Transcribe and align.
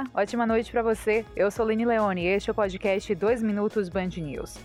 Olá, 0.00 0.08
ótima 0.14 0.46
noite 0.46 0.72
para 0.72 0.82
você. 0.82 1.26
Eu 1.36 1.50
sou 1.50 1.66
Lene 1.66 1.84
Leone 1.84 2.22
e 2.22 2.26
este 2.26 2.48
é 2.48 2.52
o 2.52 2.54
podcast 2.54 3.14
2 3.14 3.42
Minutos 3.42 3.90
Band 3.90 4.08
News. 4.16 4.56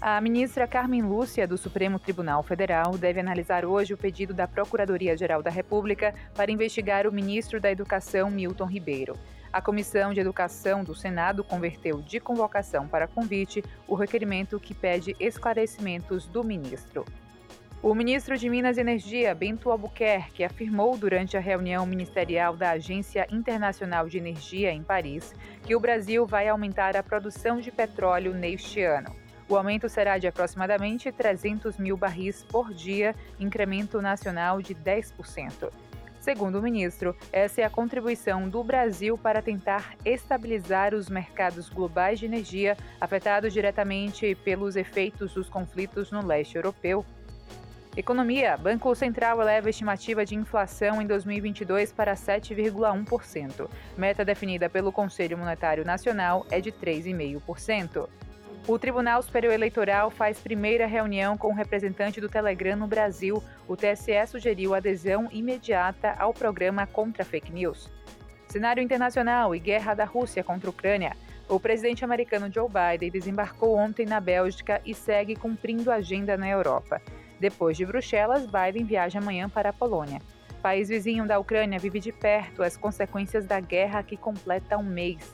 A 0.00 0.20
ministra 0.20 0.68
Carmen 0.68 1.02
Lúcia, 1.02 1.48
do 1.48 1.58
Supremo 1.58 1.98
Tribunal 1.98 2.44
Federal, 2.44 2.96
deve 2.96 3.18
analisar 3.18 3.64
hoje 3.64 3.92
o 3.92 3.98
pedido 3.98 4.32
da 4.32 4.46
Procuradoria-Geral 4.46 5.42
da 5.42 5.50
República 5.50 6.14
para 6.36 6.52
investigar 6.52 7.08
o 7.08 7.12
ministro 7.12 7.60
da 7.60 7.72
Educação, 7.72 8.30
Milton 8.30 8.66
Ribeiro. 8.66 9.18
A 9.52 9.60
Comissão 9.60 10.14
de 10.14 10.20
Educação 10.20 10.84
do 10.84 10.94
Senado 10.94 11.42
converteu 11.42 12.00
de 12.00 12.20
convocação 12.20 12.86
para 12.86 13.08
convite 13.08 13.64
o 13.88 13.96
requerimento 13.96 14.60
que 14.60 14.74
pede 14.74 15.16
esclarecimentos 15.18 16.28
do 16.28 16.44
ministro. 16.44 17.04
O 17.84 17.94
ministro 17.94 18.38
de 18.38 18.48
Minas 18.48 18.78
e 18.78 18.80
Energia, 18.80 19.34
Bento 19.34 19.70
Albuquerque, 19.70 20.42
afirmou 20.42 20.96
durante 20.96 21.36
a 21.36 21.40
reunião 21.40 21.84
ministerial 21.84 22.56
da 22.56 22.70
Agência 22.70 23.26
Internacional 23.30 24.08
de 24.08 24.16
Energia 24.16 24.72
em 24.72 24.82
Paris 24.82 25.34
que 25.62 25.76
o 25.76 25.80
Brasil 25.80 26.24
vai 26.24 26.48
aumentar 26.48 26.96
a 26.96 27.02
produção 27.02 27.60
de 27.60 27.70
petróleo 27.70 28.32
neste 28.32 28.82
ano. 28.82 29.14
O 29.46 29.54
aumento 29.54 29.86
será 29.86 30.16
de 30.16 30.26
aproximadamente 30.26 31.12
300 31.12 31.76
mil 31.76 31.94
barris 31.94 32.42
por 32.42 32.72
dia, 32.72 33.14
incremento 33.38 34.00
nacional 34.00 34.62
de 34.62 34.74
10%. 34.74 35.70
Segundo 36.20 36.60
o 36.60 36.62
ministro, 36.62 37.14
essa 37.30 37.60
é 37.60 37.64
a 37.64 37.70
contribuição 37.70 38.48
do 38.48 38.64
Brasil 38.64 39.18
para 39.18 39.42
tentar 39.42 39.94
estabilizar 40.06 40.94
os 40.94 41.10
mercados 41.10 41.68
globais 41.68 42.18
de 42.18 42.24
energia 42.24 42.78
afetados 42.98 43.52
diretamente 43.52 44.34
pelos 44.36 44.74
efeitos 44.74 45.34
dos 45.34 45.50
conflitos 45.50 46.10
no 46.10 46.24
leste 46.24 46.56
europeu 46.56 47.04
Economia: 47.96 48.56
Banco 48.56 48.92
Central 48.96 49.40
eleva 49.40 49.68
a 49.68 49.70
estimativa 49.70 50.26
de 50.26 50.34
inflação 50.34 51.00
em 51.00 51.06
2022 51.06 51.92
para 51.92 52.14
7,1%. 52.14 53.70
Meta 53.96 54.24
definida 54.24 54.68
pelo 54.68 54.90
Conselho 54.90 55.38
Monetário 55.38 55.84
Nacional 55.84 56.44
é 56.50 56.60
de 56.60 56.72
3,5%. 56.72 58.08
O 58.66 58.78
Tribunal 58.80 59.22
Superior 59.22 59.52
Eleitoral 59.52 60.10
faz 60.10 60.40
primeira 60.40 60.86
reunião 60.86 61.38
com 61.38 61.48
o 61.48 61.54
representante 61.54 62.20
do 62.20 62.28
Telegram 62.28 62.76
no 62.76 62.88
Brasil. 62.88 63.40
O 63.68 63.76
TSE 63.76 64.26
sugeriu 64.26 64.74
adesão 64.74 65.28
imediata 65.30 66.16
ao 66.18 66.34
programa 66.34 66.88
contra 66.88 67.24
fake 67.24 67.52
news. 67.52 67.88
Cenário 68.48 68.82
internacional 68.82 69.54
e 69.54 69.60
guerra 69.60 69.94
da 69.94 70.04
Rússia 70.04 70.42
contra 70.42 70.68
a 70.68 70.70
Ucrânia. 70.70 71.16
O 71.48 71.60
presidente 71.60 72.04
americano 72.04 72.50
Joe 72.52 72.68
Biden 72.68 73.10
desembarcou 73.10 73.76
ontem 73.76 74.06
na 74.06 74.18
Bélgica 74.18 74.80
e 74.84 74.94
segue 74.94 75.36
cumprindo 75.36 75.92
a 75.92 75.96
agenda 75.96 76.36
na 76.36 76.48
Europa. 76.48 77.00
Depois 77.44 77.76
de 77.76 77.84
Bruxelas, 77.84 78.46
Biden 78.46 78.86
viaja 78.86 79.18
amanhã 79.18 79.50
para 79.50 79.68
a 79.68 79.72
Polônia. 79.72 80.18
País 80.62 80.88
vizinho 80.88 81.28
da 81.28 81.38
Ucrânia 81.38 81.78
vive 81.78 82.00
de 82.00 82.10
perto 82.10 82.62
as 82.62 82.74
consequências 82.74 83.44
da 83.44 83.60
guerra 83.60 84.02
que 84.02 84.16
completa 84.16 84.78
um 84.78 84.82
mês. 84.82 85.30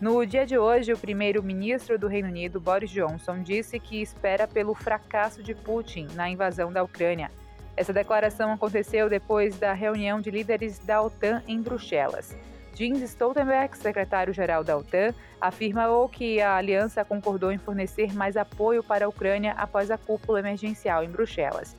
No 0.00 0.26
dia 0.26 0.44
de 0.44 0.58
hoje, 0.58 0.92
o 0.92 0.98
primeiro-ministro 0.98 1.96
do 2.00 2.08
Reino 2.08 2.26
Unido, 2.26 2.58
Boris 2.58 2.90
Johnson, 2.90 3.44
disse 3.44 3.78
que 3.78 4.02
espera 4.02 4.48
pelo 4.48 4.74
fracasso 4.74 5.40
de 5.40 5.54
Putin 5.54 6.08
na 6.14 6.28
invasão 6.28 6.72
da 6.72 6.82
Ucrânia. 6.82 7.30
Essa 7.76 7.92
declaração 7.92 8.50
aconteceu 8.50 9.08
depois 9.08 9.56
da 9.56 9.72
reunião 9.72 10.20
de 10.20 10.32
líderes 10.32 10.80
da 10.80 11.00
OTAN 11.00 11.44
em 11.46 11.62
Bruxelas. 11.62 12.36
Jens 12.76 13.00
Stoltenberg, 13.00 13.74
secretário-geral 13.78 14.62
da 14.62 14.76
OTAN, 14.76 15.14
afirmou 15.40 16.06
que 16.10 16.42
a 16.42 16.56
aliança 16.56 17.02
concordou 17.06 17.50
em 17.50 17.56
fornecer 17.56 18.12
mais 18.14 18.36
apoio 18.36 18.84
para 18.84 19.06
a 19.06 19.08
Ucrânia 19.08 19.52
após 19.52 19.90
a 19.90 19.96
cúpula 19.96 20.40
emergencial 20.40 21.02
em 21.02 21.08
Bruxelas. 21.08 21.74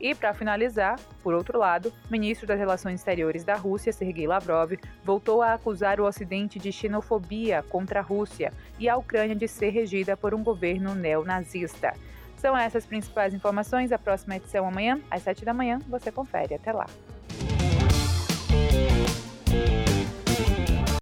E, 0.00 0.12
para 0.12 0.34
finalizar, 0.34 0.98
por 1.22 1.34
outro 1.34 1.56
lado, 1.56 1.92
o 2.08 2.10
ministro 2.10 2.48
das 2.48 2.58
Relações 2.58 2.96
Exteriores 2.96 3.44
da 3.44 3.54
Rússia, 3.54 3.92
Sergei 3.92 4.26
Lavrov, 4.26 4.72
voltou 5.04 5.40
a 5.40 5.54
acusar 5.54 6.00
o 6.00 6.06
Ocidente 6.06 6.58
de 6.58 6.72
xenofobia 6.72 7.62
contra 7.68 8.00
a 8.00 8.02
Rússia 8.02 8.52
e 8.76 8.88
a 8.88 8.96
Ucrânia 8.96 9.36
de 9.36 9.46
ser 9.46 9.70
regida 9.70 10.16
por 10.16 10.34
um 10.34 10.42
governo 10.42 10.96
neonazista. 10.96 11.94
São 12.36 12.56
essas 12.56 12.84
principais 12.84 13.34
informações. 13.34 13.92
A 13.92 13.98
próxima 13.98 14.36
edição 14.36 14.66
amanhã, 14.66 15.00
às 15.10 15.22
7 15.22 15.44
da 15.44 15.54
manhã, 15.54 15.78
você 15.86 16.10
confere. 16.10 16.54
Até 16.54 16.72
lá. 16.72 16.86